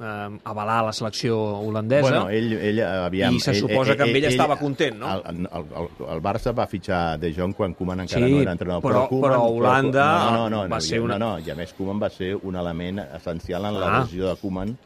eh, 0.00 0.38
avalar 0.44 0.84
la 0.84 0.92
selecció 0.92 1.38
holandesa. 1.60 2.02
Bueno, 2.08 2.28
ell, 2.30 2.52
ell, 2.52 2.80
aviam... 2.82 3.34
I 3.34 3.40
se 3.40 3.54
suposa 3.54 3.96
que 3.96 4.02
amb 4.04 4.16
ell 4.16 4.24
estava 4.30 4.56
content, 4.60 4.98
no? 4.98 5.12
El, 5.16 5.46
el, 5.46 5.68
el, 5.80 5.88
el 6.16 6.22
Barça 6.22 6.52
va 6.56 6.66
fitxar 6.70 7.18
De 7.20 7.32
Jong 7.34 7.54
quan 7.56 7.74
Koeman 7.74 8.00
encara 8.06 8.26
Sí, 8.26 8.32
no 8.34 8.40
era 8.42 8.52
entrenador. 8.52 8.82
però- 8.84 9.06
Koeman, 9.08 9.30
però 9.30 9.40
Holanda 9.50 10.06
no, 10.30 10.30
no, 10.36 10.50
no, 10.50 10.62
va 10.68 10.76
no, 10.76 10.80
ser 10.80 11.00
una- 11.00 11.18
no, 11.18 11.32
no, 11.36 11.38
i 11.46 11.50
a 11.50 11.56
més 11.58 11.72
Koeman 11.72 12.02
va 12.02 12.10
ser 12.10 12.34
un 12.36 12.56
element 12.56 13.00
essencial 13.16 13.64
en 13.70 13.80
la 13.80 13.86
Ah. 13.94 14.00
decisió 14.00 14.28
de 14.28 14.36
Koeman, 14.40 14.76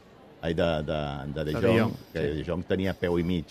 ai, 0.41 0.53
de, 0.53 0.69
de, 0.83 1.01
de 1.35 1.43
De 1.43 1.51
De 1.51 1.53
Jong, 1.53 1.61
De 1.63 1.79
Jong, 1.81 1.91
que 2.13 2.19
sí. 2.21 2.37
De 2.37 2.45
Jong 2.47 2.63
tenia 2.67 2.93
peu 2.93 3.19
i 3.19 3.23
mig 3.23 3.45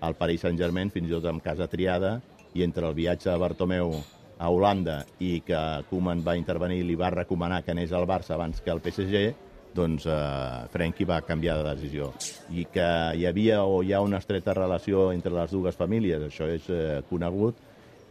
al 0.00 0.14
Paris 0.14 0.42
Saint-Germain, 0.42 0.90
fins 0.90 1.08
i 1.08 1.12
tot 1.14 1.24
amb 1.30 1.40
casa 1.42 1.66
triada, 1.68 2.20
i 2.54 2.62
entre 2.62 2.86
el 2.86 2.94
viatge 2.94 3.30
de 3.30 3.38
Bartomeu 3.38 3.94
a 4.38 4.48
Holanda 4.50 5.04
i 5.22 5.40
que 5.46 5.56
Koeman 5.88 6.20
va 6.26 6.34
intervenir 6.36 6.80
i 6.82 6.84
li 6.84 6.94
va 6.98 7.08
recomanar 7.10 7.62
que 7.64 7.70
anés 7.70 7.92
al 7.94 8.04
Barça 8.06 8.34
abans 8.34 8.60
que 8.60 8.70
al 8.70 8.80
PSG, 8.82 9.32
doncs 9.74 10.06
eh, 10.06 10.64
Frenkie 10.72 11.06
va 11.08 11.20
canviar 11.26 11.58
de 11.60 11.74
decisió. 11.74 12.12
I 12.54 12.66
que 12.72 12.88
hi 13.18 13.26
havia 13.26 13.62
o 13.64 13.82
hi 13.82 13.92
ha 13.92 14.02
una 14.04 14.20
estreta 14.22 14.54
relació 14.54 15.10
entre 15.12 15.34
les 15.34 15.52
dues 15.52 15.76
famílies, 15.76 16.22
això 16.28 16.48
és 16.50 16.68
eh, 16.70 17.02
conegut, 17.10 17.58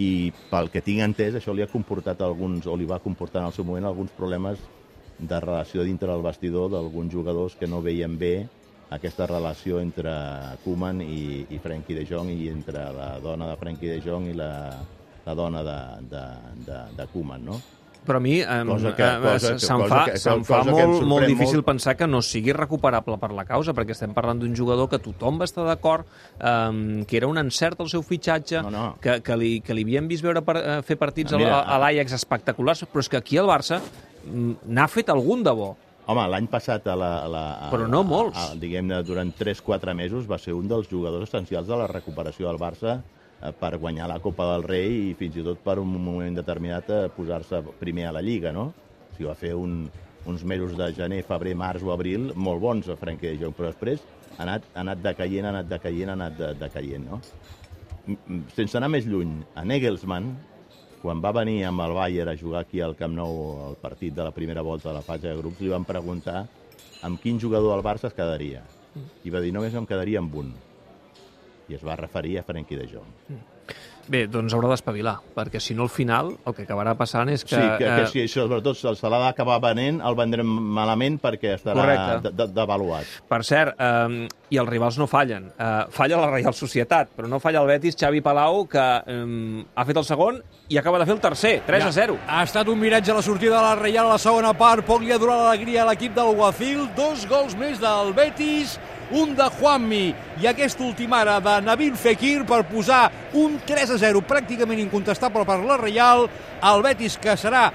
i 0.01 0.31
pel 0.49 0.71
que 0.73 0.81
tinc 0.81 1.03
entès, 1.05 1.37
això 1.37 1.53
li 1.53 1.63
ha 1.63 1.69
comportat 1.69 2.21
alguns, 2.25 2.65
o 2.67 2.75
li 2.77 2.89
va 2.89 3.01
comportar 3.03 3.43
en 3.43 3.51
el 3.51 3.55
seu 3.55 3.65
moment 3.65 3.85
alguns 3.85 4.11
problemes 4.17 4.61
de 5.19 5.39
relació 5.39 5.83
dintre 5.85 6.09
del 6.09 6.25
vestidor 6.25 6.71
d'alguns 6.73 7.13
jugadors 7.13 7.55
que 7.55 7.69
no 7.69 7.81
veien 7.85 8.17
bé 8.17 8.47
aquesta 8.93 9.27
relació 9.29 9.79
entre 9.81 10.11
Koeman 10.63 11.01
i, 11.01 11.45
i 11.49 11.59
Frenkie 11.61 11.97
de 11.97 12.05
Jong 12.09 12.29
i 12.33 12.49
entre 12.51 12.89
la 12.93 13.13
dona 13.23 13.47
de 13.49 13.55
Frenkie 13.61 13.93
de 13.95 14.01
Jong 14.05 14.27
i 14.29 14.35
la, 14.37 14.51
la 15.25 15.37
dona 15.37 15.63
de, 15.65 15.79
de, 16.11 16.25
de, 16.67 16.81
de 16.97 17.07
Koeman, 17.13 17.45
no? 17.45 17.61
Però 18.03 18.17
a 18.17 18.19
mi 18.19 18.39
eh, 18.41 18.45
Cosa 18.67 18.91
que- 18.95 19.03
eh, 19.03 19.19
cosa 19.21 19.53
se'm 19.59 19.83
fa, 19.87 20.05
que- 20.05 20.17
se'm 20.19 20.43
fa 20.43 20.61
em 20.61 20.71
molt, 20.71 21.03
molt 21.07 21.25
difícil 21.27 21.61
molt. 21.61 21.65
pensar 21.65 21.95
que 21.95 22.05
no 22.07 22.21
sigui 22.21 22.51
recuperable 22.51 23.17
per 23.17 23.31
la 23.31 23.45
causa, 23.45 23.73
perquè 23.73 23.91
estem 23.95 24.13
parlant 24.13 24.39
d'un 24.41 24.53
jugador 24.55 24.89
que 24.89 24.99
tothom 24.99 25.39
va 25.39 25.45
estar 25.45 25.63
d'acord, 25.65 26.05
eh, 26.39 27.05
que 27.07 27.17
era 27.17 27.27
un 27.27 27.37
encert 27.37 27.79
el 27.79 27.89
seu 27.89 28.03
fitxatge, 28.03 28.61
No, 28.63 28.69
no. 28.69 28.97
Que, 29.01 29.21
que, 29.21 29.37
li, 29.37 29.61
que 29.61 29.73
li 29.73 29.83
havíem 29.83 30.07
vist 30.07 30.23
veure 30.23 30.41
per, 30.41 30.57
eh, 30.57 30.81
fer 30.83 30.97
partits 30.97 31.31
Ah, 31.33 31.37
mira, 31.37 31.61
a, 31.61 31.77
l'Ajax 31.79 32.11
espectaculars, 32.13 32.83
però 32.91 32.99
és 32.99 33.09
que 33.09 33.17
aquí 33.17 33.37
al 33.37 33.47
Barça 33.47 33.79
mm, 34.25 34.51
n'ha 34.67 34.87
fet 34.87 35.09
algun 35.09 35.43
de 35.43 35.51
bo. 35.51 35.77
Home, 36.05 36.27
l'any 36.27 36.47
passat, 36.51 36.85
a 36.91 36.95
la, 36.99 37.23
a 37.23 37.27
la, 37.31 37.43
a, 37.53 37.71
Però 37.71 37.87
no 37.87 38.03
molts. 38.03 38.35
A, 38.37 38.51
a, 38.51 38.55
diguem-ne, 38.59 39.01
durant 39.07 39.31
3-4 39.39 39.93
mesos 39.95 40.27
va 40.29 40.37
ser 40.37 40.51
un 40.53 40.67
dels 40.67 40.89
jugadors 40.89 41.29
essencials 41.29 41.65
de 41.67 41.77
la 41.77 41.87
recuperació 41.87 42.49
del 42.51 42.59
Barça 42.59 42.97
per 43.59 43.77
guanyar 43.77 44.07
la 44.07 44.21
Copa 44.23 44.47
del 44.53 44.63
Rei 44.63 44.93
i 45.09 45.13
fins 45.19 45.35
i 45.35 45.43
tot 45.43 45.59
per 45.65 45.77
un 45.81 45.91
moment 45.91 46.37
determinat 46.37 46.89
eh, 46.89 47.03
posar-se 47.15 47.59
primer 47.79 48.07
a 48.07 48.15
la 48.15 48.23
Lliga, 48.23 48.53
no? 48.55 48.69
O 48.71 49.15
sigui, 49.17 49.27
va 49.27 49.35
fer 49.35 49.53
un, 49.57 49.89
uns 50.29 50.45
mesos 50.47 50.77
de 50.79 50.87
gener, 50.95 51.23
febrer, 51.27 51.55
març 51.59 51.83
o 51.83 51.91
abril 51.93 52.31
molt 52.35 52.63
bons 52.63 52.87
a 52.89 52.97
Frenkie 52.99 53.33
de 53.33 53.43
Jong, 53.43 53.55
però 53.57 53.73
després 53.73 54.03
ha 54.37 54.43
anat, 54.45 54.65
ha 54.73 54.81
anat 54.85 55.03
decaient, 55.03 55.45
ha 55.45 55.51
anat 55.51 55.69
decaient, 55.69 56.13
ha 56.13 56.17
anat 56.17 56.39
de, 56.39 56.53
decaient, 56.61 57.05
no? 57.09 57.21
Sense 58.55 58.79
anar 58.79 58.91
més 58.91 59.07
lluny, 59.07 59.37
a 59.55 59.63
Nagelsmann, 59.67 60.33
quan 61.03 61.19
va 61.23 61.33
venir 61.35 61.61
amb 61.67 61.83
el 61.83 61.93
Bayern 61.97 62.31
a 62.31 62.39
jugar 62.39 62.63
aquí 62.63 62.79
al 62.81 62.95
Camp 62.99 63.15
Nou 63.15 63.39
el 63.69 63.79
partit 63.81 64.15
de 64.15 64.23
la 64.23 64.31
primera 64.31 64.63
volta 64.63 64.89
de 64.89 64.95
la 64.95 65.03
fase 65.03 65.27
de 65.27 65.35
grups, 65.39 65.59
li 65.59 65.71
van 65.71 65.87
preguntar 65.87 66.45
amb 67.03 67.19
quin 67.19 67.39
jugador 67.39 67.75
del 67.75 67.83
Barça 67.83 68.07
es 68.07 68.15
quedaria. 68.15 68.63
I 69.27 69.33
va 69.33 69.41
dir, 69.43 69.51
només 69.51 69.75
em 69.75 69.87
quedaria 69.89 70.21
amb 70.23 70.35
un. 70.39 70.53
I 71.69 71.75
es 71.79 71.83
va 71.85 71.95
referir 71.95 72.39
a 72.39 72.43
Frenkie 72.43 72.77
de 72.77 72.87
Jong. 72.91 73.41
Bé, 74.03 74.25
doncs 74.27 74.51
haurà 74.51 74.67
d'espavilar, 74.73 75.13
perquè 75.31 75.61
si 75.63 75.71
no 75.73 75.85
al 75.85 75.89
final 75.89 76.33
el 76.43 76.53
que 76.57 76.65
acabarà 76.65 76.91
passant 76.99 77.29
és 77.31 77.45
que... 77.47 77.55
sí, 77.55 77.67
que, 77.79 77.85
que 77.87 78.01
eh, 78.03 78.07
si 78.11 78.23
sobretot 78.27 78.75
se 78.75 78.91
se 78.99 79.07
l'ha 79.07 79.19
d'acabar 79.21 79.61
venent, 79.63 80.01
el 80.03 80.17
vendrem 80.19 80.49
malament 80.75 81.15
perquè 81.23 81.53
estarà 81.55 81.77
Correcte. 81.79 82.17
de- 82.25 82.33
de- 82.41 82.47
devaluat. 82.57 83.07
Per 83.31 83.39
cert, 83.47 83.79
eh, 83.79 84.25
i 84.51 84.59
els 84.59 84.67
rivals 84.67 84.97
no 84.99 85.07
fallen. 85.07 85.45
Eh, 85.55 85.69
falla 85.95 86.19
la 86.19 86.27
Reial 86.33 86.53
Societat, 86.53 87.13
però 87.15 87.29
no 87.31 87.39
falla 87.39 87.61
el 87.63 87.71
Betis, 87.71 87.95
Xavi 87.95 88.19
Palau, 88.19 88.65
que 88.67 88.83
eh, 89.07 89.63
ha 89.73 89.85
fet 89.87 90.01
el 90.03 90.03
segon 90.03 90.41
i 90.67 90.77
acaba 90.81 90.99
de 90.99 91.05
fer 91.07 91.15
el 91.15 91.21
tercer, 91.23 91.53
3 91.65 91.85
a 91.87 91.91
0. 91.95 92.17
Ha 92.27 92.43
estat 92.43 92.67
un 92.67 92.81
miratge 92.83 93.15
a 93.15 93.15
la 93.15 93.23
sortida 93.23 93.55
de 93.55 93.61
la 93.69 93.75
Reial 93.79 94.09
a 94.11 94.17
la 94.17 94.19
segona 94.19 94.51
part. 94.53 94.83
Poc 94.85 94.99
li 95.07 95.15
ha 95.15 95.17
durat 95.21 95.39
l'alegria 95.45 95.85
a 95.85 95.87
l'equip 95.93 96.11
del 96.19 96.35
Guacil. 96.35 96.89
Dos 96.99 97.23
gols 97.31 97.55
més 97.55 97.79
del 97.79 98.11
Betis, 98.19 98.75
un 99.11 99.35
de 99.35 99.47
Juanmi 99.59 100.03
i 100.41 100.47
aquest 100.49 100.79
últim 100.81 101.13
ara 101.13 101.39
de 101.43 101.59
Nabil 101.65 101.95
Fekir 101.99 102.43
per 102.49 102.63
posar 102.69 103.05
un 103.39 103.59
3 103.65 103.95
a 103.95 103.97
0 104.01 104.23
pràcticament 104.27 104.79
incontestable 104.81 105.45
per 105.45 105.59
la 105.63 105.77
Reial. 105.81 106.27
El 106.63 106.85
Betis 106.85 107.17
que 107.21 107.35
serà 107.37 107.67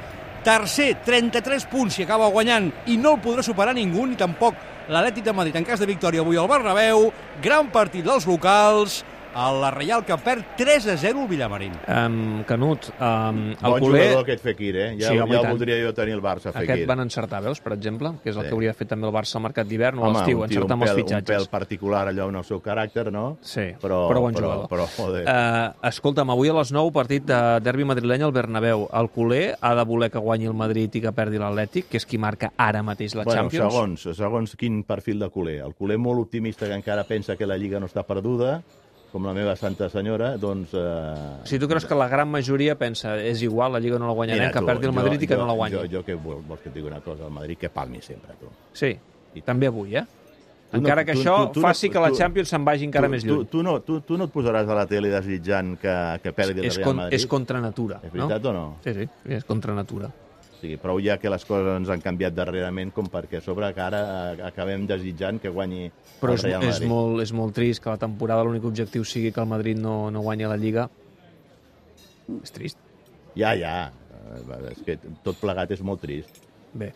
tercer, 0.44 0.94
33 1.04 1.68
punts 1.68 1.98
si 1.98 2.06
acaba 2.06 2.30
guanyant 2.32 2.70
i 2.86 2.96
no 2.96 3.16
el 3.16 3.22
podrà 3.22 3.44
superar 3.44 3.74
ningú 3.76 4.06
ni 4.06 4.16
tampoc 4.16 4.56
l'Atlètic 4.88 5.26
de 5.26 5.36
Madrid 5.36 5.56
en 5.60 5.66
cas 5.68 5.80
de 5.80 5.88
victòria 5.90 6.24
avui 6.24 6.38
al 6.40 6.48
Bernabéu. 6.48 7.10
Gran 7.44 7.68
partit 7.74 8.06
dels 8.06 8.26
locals. 8.26 9.02
A 9.38 9.52
la 9.54 9.70
Reial, 9.70 10.02
que 10.04 10.16
perd 10.18 10.56
3 10.58 10.86
a 10.90 10.96
0 10.98 11.20
al 11.22 11.28
Villamarín. 11.30 11.72
Um, 11.86 12.42
Canut, 12.42 12.88
um, 12.98 13.52
el 13.52 13.70
bon 13.70 13.80
culer... 13.84 14.00
jugador 14.08 14.24
aquest 14.24 14.42
Fekir, 14.42 14.72
eh? 14.76 14.88
Ja, 14.98 15.12
Sí, 15.12 15.18
ja 15.20 15.26
tant. 15.28 15.50
voldria 15.52 15.76
jo 15.84 15.92
tenir 15.94 16.16
el 16.16 16.22
Barça, 16.24 16.50
Fekir. 16.50 16.64
Aquest 16.72 16.88
van 16.90 17.04
encertar, 17.04 17.40
veus, 17.44 17.60
per 17.62 17.74
exemple, 17.76 18.10
que 18.24 18.30
és 18.32 18.36
el 18.36 18.42
Sí. 18.42 18.48
que 18.48 18.54
hauria 18.56 18.74
fet 18.74 18.88
també 18.90 19.06
el 19.06 19.12
Barça 19.14 19.36
al 19.38 19.44
mercat 19.44 19.68
d'hivern 19.70 20.00
o 20.00 20.04
a 20.04 20.08
Home, 20.08 20.18
l'estiu, 20.18 20.42
encertar 20.42 20.74
amb 20.74 20.82
els 20.82 20.90
pèl, 20.90 20.96
un 20.96 21.04
pèl 21.04 21.14
fitxatges. 21.22 21.48
particular 21.48 22.08
allò 22.08 22.28
en 22.32 22.40
el 22.40 22.44
seu 22.44 22.60
caràcter, 22.60 23.12
no? 23.12 23.38
Sí, 23.40 23.68
però, 23.80 24.08
però 24.10 24.20
bon 24.26 24.34
però, 24.34 24.42
jugador. 24.48 24.68
Però, 24.68 24.86
joder. 24.96 25.22
Uh, 25.28 25.86
escolta'm, 25.86 26.30
avui 26.34 26.48
a 26.48 26.54
les 26.58 26.72
9, 26.72 26.90
partit 26.92 27.24
de 27.24 27.60
derbi 27.62 27.84
madrileny 27.84 28.22
al 28.26 28.32
Bernabéu. 28.32 28.88
El 28.92 29.08
culer 29.10 29.54
ha 29.60 29.74
de 29.76 29.84
voler 29.84 30.10
que 30.10 30.18
guanyi 30.18 30.46
el 30.50 30.54
Madrid 30.54 30.96
i 30.96 31.00
que 31.00 31.12
perdi 31.12 31.38
l'Atlètic, 31.38 31.86
que 31.88 31.96
és 32.02 32.06
qui 32.06 32.18
marca 32.18 32.50
ara 32.56 32.82
mateix 32.82 33.14
la 33.14 33.22
bueno, 33.22 33.42
Champions. 33.42 33.72
segons, 33.72 34.08
segons 34.16 34.56
quin 34.56 34.82
perfil 34.82 35.20
de 35.20 35.30
culer. 35.30 35.60
El 35.64 35.74
culer 35.74 35.96
molt 35.96 36.18
optimista 36.26 36.66
que 36.66 36.74
encara 36.74 37.04
pensa 37.04 37.36
que 37.36 37.46
la 37.46 37.56
Lliga 37.56 37.78
no 37.78 37.86
està 37.86 38.02
perduda, 38.02 38.62
com 39.12 39.24
la 39.24 39.32
meva 39.32 39.54
santa 39.56 39.88
senyora, 39.88 40.36
doncs... 40.36 40.74
Eh... 40.76 41.46
Si 41.48 41.58
tu 41.58 41.66
creus 41.68 41.86
que 41.88 41.94
la 41.96 42.08
gran 42.08 42.28
majoria 42.28 42.74
pensa 42.76 43.16
és 43.22 43.40
igual, 43.42 43.72
la 43.72 43.80
Lliga 43.80 43.98
no 43.98 44.06
la 44.06 44.12
guanyarem, 44.14 44.50
que 44.52 44.60
tu, 44.60 44.66
perdi 44.68 44.86
el 44.86 44.92
jo- 44.92 44.98
Madrid 45.00 45.22
i 45.22 45.26
que 45.26 45.34
jo, 45.34 45.40
no 45.40 45.46
la 45.48 45.54
guanyi. 45.56 45.74
Jo, 45.76 45.86
jo 45.96 46.04
que 46.04 46.14
vol, 46.14 46.42
vols 46.46 46.60
que 46.60 46.68
et 46.68 46.74
digui 46.76 46.88
una 46.90 47.00
cosa, 47.00 47.24
el 47.24 47.32
Madrid 47.32 47.56
que 47.58 47.70
palmi 47.72 48.02
sempre, 48.04 48.34
tu. 48.40 48.50
Sí, 48.76 48.92
i 49.34 49.42
també 49.42 49.66
avui, 49.72 49.96
eh? 49.96 50.04
Tu 50.68 50.76
no- 50.76 50.82
Encara 50.82 51.02
que 51.08 51.14
tu- 51.16 51.22
això 51.22 51.36
tu- 51.46 51.52
tu 51.54 51.60
no- 51.62 51.66
faci 51.70 51.88
que 51.88 51.98
la 51.98 52.10
tu- 52.12 52.16
Champions 52.20 52.48
se'n 52.52 52.64
vagi 52.64 52.84
encara 52.84 53.06
tu, 53.08 53.10
més 53.16 53.24
lluny. 53.24 53.38
Tu, 53.46 53.50
tu, 53.56 53.62
no, 53.64 53.80
tu, 53.80 54.00
tu 54.04 54.18
no 54.20 54.24
et 54.28 54.32
posaràs 54.34 54.68
a 54.68 54.74
la 54.76 54.84
tele 54.86 55.08
desitjant 55.08 55.78
que, 55.80 55.94
que 56.22 56.32
perdi 56.36 56.60
el 56.60 56.66
és, 56.68 56.76
Real 56.76 56.94
Madrid? 56.94 57.16
és 57.16 57.26
contra 57.26 57.60
natura, 57.64 58.00
És 58.04 58.12
veritat 58.12 58.42
no? 58.44 58.50
o 58.50 58.52
no? 58.52 58.66
Sí, 58.84 58.92
sí, 58.92 59.08
és 59.32 59.44
contra 59.48 59.72
natura. 59.74 60.10
O 60.58 60.60
sigui, 60.60 60.74
prou 60.82 60.98
ja 60.98 61.14
que 61.22 61.30
les 61.30 61.44
coses 61.46 61.68
ens 61.78 61.90
han 61.94 62.00
canviat 62.02 62.34
darrerament 62.34 62.90
com 62.90 63.06
perquè 63.06 63.38
a 63.38 63.44
sobre 63.44 63.68
que 63.76 63.82
ara 63.84 64.00
eh, 64.02 64.40
acabem 64.48 64.88
desitjant 64.90 65.38
que 65.38 65.52
guanyi 65.54 65.92
Però 66.18 66.34
és, 66.34 66.42
és, 66.50 66.80
molt, 66.82 67.22
és 67.22 67.30
molt 67.30 67.54
trist 67.54 67.84
que 67.84 67.92
la 67.94 68.00
temporada 68.02 68.42
l'únic 68.42 68.66
objectiu 68.66 69.06
sigui 69.06 69.30
que 69.30 69.38
el 69.44 69.46
Madrid 69.46 69.78
no, 69.78 70.10
no 70.10 70.24
guanyi 70.26 70.50
la 70.50 70.58
Lliga. 70.58 70.88
És 72.42 72.50
trist. 72.50 72.82
Ja, 73.38 73.54
ja. 73.54 73.76
Eh, 74.34 74.58
És 74.72 74.82
que 74.82 74.98
tot 75.22 75.38
plegat 75.38 75.70
és 75.78 75.84
molt 75.86 76.02
trist. 76.02 76.42
Bé. 76.72 76.92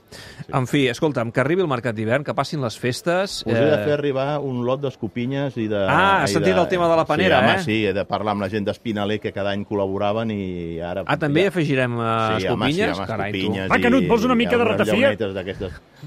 En 0.53 0.67
fi, 0.69 0.83
escolta'm, 0.93 1.31
que 1.33 1.41
arribi 1.41 1.63
el 1.65 1.69
mercat 1.71 1.97
d'hivern, 1.97 2.23
que 2.27 2.35
passin 2.37 2.61
les 2.63 2.77
festes... 2.79 3.39
Us 3.47 3.55
he 3.57 3.63
de 3.65 3.79
fer 3.87 3.95
arribar 3.97 4.27
un 4.45 4.61
lot 4.67 4.83
d'escopinyes 4.83 5.57
i 5.57 5.65
de... 5.71 5.81
Eh, 5.81 5.89
Ah, 5.89 6.23
has 6.27 6.35
sentit 6.37 6.55
el 6.55 6.69
tema 6.69 6.91
de 6.91 6.97
la 7.01 7.07
panera, 7.09 7.39
sí, 7.41 7.45
home, 7.47 7.55
eh? 7.55 7.63
Sí, 7.65 7.77
he 7.89 7.95
de 7.97 8.05
parlar 8.07 8.35
amb 8.37 8.45
la 8.45 8.51
gent 8.53 8.67
d'Espinaler 8.69 9.17
que 9.23 9.33
cada 9.33 9.55
any 9.57 9.65
col·laboraven 9.65 10.31
i 10.35 10.79
ara... 10.85 11.07
Ah, 11.07 11.17
també 11.19 11.47
hi 11.47 11.51
afegirem 11.51 11.97
uh, 11.97 12.05
Sí, 12.05 12.47
home, 12.53 12.69
sí, 12.69 12.83
escopinyes? 12.83 12.99
home, 13.01 13.07
Carai, 13.09 13.31
tu. 13.33 13.39
escopinyes 13.41 13.73
Va, 13.73 13.79
Canut, 13.87 14.07
vols 14.13 14.29
una 14.29 14.37
mica 14.39 14.59
de 14.61 14.69
ratafia? 14.69 15.15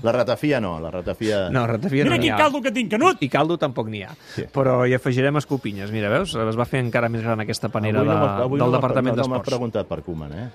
La 0.04 0.12
ratafia 0.12 0.62
no, 0.62 0.76
la 0.80 0.92
ratafia... 0.92 1.42
No, 1.50 1.66
ratafia 1.68 2.04
Mira 2.06 2.16
no 2.16 2.22
n'hi 2.22 2.30
quin 2.30 2.38
caldo 2.38 2.62
que 2.62 2.72
tinc, 2.76 2.92
Canut! 2.92 3.18
I 3.26 3.30
caldo 3.34 3.58
tampoc 3.58 3.90
n'hi 3.90 4.04
ha. 4.06 4.14
Sí. 4.36 4.46
Però 4.54 4.78
hi 4.86 4.94
afegirem 4.98 5.42
escopinyes. 5.42 5.90
Mira, 5.96 6.10
veus? 6.14 6.36
Es 6.36 6.58
va 6.60 6.66
fer 6.70 6.84
encara 6.86 7.10
més 7.10 7.24
gran 7.26 7.42
aquesta 7.42 7.70
panera 7.74 8.04
Avui 8.06 8.14
no 8.14 8.16
de, 8.22 8.32
avui 8.46 8.60
del 8.62 8.70
no 8.72 8.78
Departament 8.78 9.16
no, 9.16 9.24
no 9.24 9.28
m'has 9.30 9.42
d'Esports. 9.42 9.50
preguntat 9.56 9.88
per 9.90 10.02
Koeman, 10.06 10.34
eh? 10.38 10.48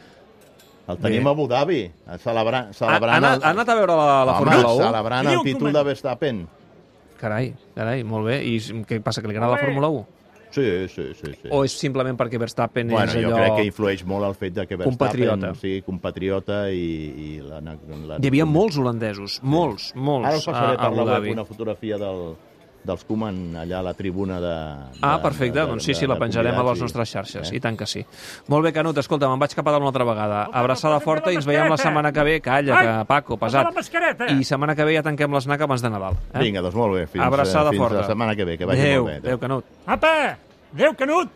El 0.90 1.02
tenim 1.02 1.24
Bé. 1.24 1.28
a 1.28 1.34
Abu 1.36 1.48
Dhabi, 1.50 1.80
celebrant, 2.22 2.70
Ha, 2.70 2.70
ha, 2.70 2.78
celebrant 2.78 3.16
anat, 3.18 3.36
el... 3.38 3.44
ha 3.44 3.50
anat 3.56 3.68
a 3.68 3.76
veure 3.80 3.96
la, 3.98 4.06
la 4.24 4.38
Home, 4.38 4.46
Fórmula 4.50 4.72
1? 4.76 4.86
celebrant 4.90 5.32
el 5.34 5.42
títol 5.46 5.72
de 5.76 5.82
Verstappen. 5.90 6.40
Carai, 7.20 7.52
carai, 7.76 8.00
molt 8.08 8.26
bé. 8.30 8.40
I 8.48 8.56
què 8.88 9.00
passa, 9.04 9.20
que 9.20 9.28
li 9.28 9.36
agrada 9.36 9.54
la. 9.54 9.60
Fórmula 9.60 9.90
1? 9.92 10.06
Sí, 10.50 10.64
sí, 10.88 11.04
sí. 11.14 11.30
sí. 11.42 11.48
O 11.54 11.60
és 11.62 11.74
simplement 11.78 12.16
perquè 12.18 12.38
Verstappen 12.42 12.88
Bueno, 12.90 13.12
és 13.12 13.20
jo 13.22 13.28
allò... 13.30 13.36
crec 13.38 13.52
que 13.60 13.66
influeix 13.68 14.00
molt 14.08 14.26
el 14.26 14.34
fet 14.34 14.56
de 14.56 14.64
que 14.66 14.74
Verstappen 14.80 14.96
Compatriota. 14.96 15.52
sigui 15.60 15.82
compatriota 15.86 16.56
i, 16.74 16.88
i 17.26 17.28
la, 17.44 17.60
la, 17.62 18.18
Hi 18.18 18.30
havia 18.32 18.46
molts 18.50 18.80
holandesos, 18.80 19.38
molts, 19.46 19.92
molts, 19.94 20.26
Ara 20.26 20.40
us 20.40 20.48
passaré 20.48 20.72
a, 20.74 20.80
a 20.80 20.88
per 20.88 20.96
la 20.98 21.06
web 21.12 21.28
una 21.36 21.44
fotografia 21.46 22.00
del, 22.02 22.32
dels 22.84 23.02
Koeman 23.04 23.56
allà 23.60 23.78
a 23.80 23.82
la 23.84 23.92
tribuna 23.94 24.38
de... 24.40 24.52
Ah, 25.02 25.16
de- 25.16 25.22
perfecte, 25.22 25.58
de- 25.60 25.66
doncs 25.66 25.84
sí, 25.84 25.92
sí, 25.94 26.06
la 26.08 26.16
penjarem 26.18 26.56
a 26.56 26.62
les 26.70 26.80
nostres 26.80 27.10
xarxes, 27.12 27.50
Eh? 27.52 27.56
i 27.56 27.60
tant 27.60 27.76
que 27.76 27.84
sí. 27.86 28.04
Molt 28.48 28.64
bé, 28.64 28.72
Canut, 28.72 28.96
escolta, 28.98 29.28
me'n 29.28 29.38
vaig 29.38 29.52
cap 29.54 29.66
a 29.68 29.74
dalt 29.74 29.82
una 29.84 29.90
altra 29.92 30.04
vegada. 30.08 30.46
Abraçada 30.52 30.98
forta 31.04 31.30
i 31.30 31.36
ens 31.36 31.44
veiem 31.46 31.68
la 31.68 31.76
setmana 31.76 32.12
que 32.12 32.24
ve. 32.24 32.40
Calla, 32.40 32.78
Ai, 32.78 32.86
que 32.86 33.04
Paco, 33.06 33.36
pesat. 33.36 33.68
I 34.30 34.44
setmana 34.44 34.74
que 34.74 34.84
ve 34.84 34.94
ja 34.96 35.02
tanquem 35.02 35.30
l'esnac 35.36 35.60
abans 35.60 35.82
de 35.82 35.90
Nadal. 35.90 36.16
Eh? 36.32 36.38
Vinga, 36.40 36.62
doncs 36.64 36.74
molt 36.74 36.94
bé. 36.96 37.06
Fins, 37.06 37.24
Abraçada 37.24 37.70
fins 37.70 37.82
forta. 37.82 38.00
la 38.00 38.06
setmana 38.06 38.34
que 38.34 38.44
ve. 38.48 38.56
Que 38.56 38.64
vagi 38.64 38.80
Adéu, 38.80 39.04
molt 39.04 39.12
bé. 39.12 39.18
adéu, 39.28 39.38
Canut. 39.38 39.64
Apa! 39.86 40.38
Adéu, 40.72 40.94
Canut! 40.96 41.28